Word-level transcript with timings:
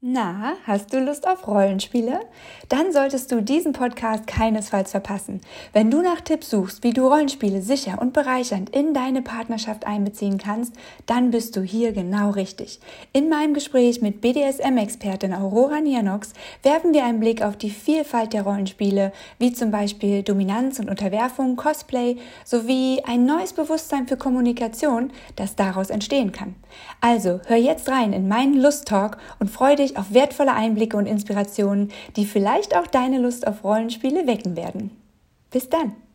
Na, 0.00 0.52
hast 0.64 0.92
du 0.92 1.00
Lust 1.00 1.26
auf 1.26 1.48
Rollenspiele? 1.48 2.20
Dann 2.68 2.92
solltest 2.92 3.32
du 3.32 3.42
diesen 3.42 3.72
Podcast 3.72 4.28
keinesfalls 4.28 4.92
verpassen. 4.92 5.40
Wenn 5.72 5.90
du 5.90 6.02
nach 6.02 6.20
Tipps 6.20 6.50
suchst, 6.50 6.84
wie 6.84 6.92
du 6.92 7.08
Rollenspiele 7.08 7.62
sicher 7.62 7.98
und 8.00 8.12
bereichernd 8.12 8.70
in 8.70 8.94
deine 8.94 9.22
Partnerschaft 9.22 9.88
einbeziehen 9.88 10.38
kannst, 10.38 10.72
dann 11.06 11.32
bist 11.32 11.56
du 11.56 11.62
hier 11.62 11.90
genau 11.90 12.30
richtig. 12.30 12.78
In 13.12 13.28
meinem 13.28 13.54
Gespräch 13.54 14.00
mit 14.00 14.20
BDSM-Expertin 14.20 15.34
Aurora 15.34 15.80
Nianox 15.80 16.32
werfen 16.62 16.94
wir 16.94 17.04
einen 17.04 17.18
Blick 17.18 17.42
auf 17.42 17.56
die 17.56 17.70
Vielfalt 17.70 18.34
der 18.34 18.42
Rollenspiele, 18.42 19.10
wie 19.40 19.52
zum 19.52 19.72
Beispiel 19.72 20.22
Dominanz 20.22 20.78
und 20.78 20.90
Unterwerfung, 20.90 21.56
Cosplay 21.56 22.18
sowie 22.44 23.02
ein 23.04 23.26
neues 23.26 23.52
Bewusstsein 23.52 24.06
für 24.06 24.16
Kommunikation, 24.16 25.10
das 25.34 25.56
daraus 25.56 25.90
entstehen 25.90 26.30
kann. 26.30 26.54
Also 27.00 27.40
hör 27.46 27.56
jetzt 27.56 27.88
rein 27.88 28.12
in 28.12 28.28
meinen 28.28 28.54
Lust-Talk 28.60 29.18
und 29.40 29.50
freu 29.50 29.74
dich 29.74 29.87
auf 29.96 30.12
wertvolle 30.12 30.52
Einblicke 30.52 30.96
und 30.96 31.06
Inspirationen, 31.06 31.90
die 32.16 32.26
vielleicht 32.26 32.76
auch 32.76 32.86
deine 32.86 33.18
Lust 33.18 33.46
auf 33.46 33.64
Rollenspiele 33.64 34.26
wecken 34.26 34.56
werden. 34.56 34.90
Bis 35.50 35.68
dann! 35.68 35.92